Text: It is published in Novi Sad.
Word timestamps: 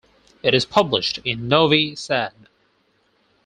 It 0.41 0.55
is 0.55 0.65
published 0.65 1.19
in 1.23 1.47
Novi 1.47 1.95
Sad. 1.95 2.33